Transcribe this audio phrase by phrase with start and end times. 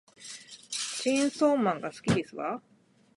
[0.99, 2.59] チェーンソーマンが好きですわ